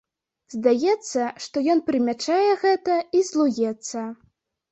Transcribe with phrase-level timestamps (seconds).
[0.53, 4.07] Здаецца, што ён прымячае гэта і злуецца.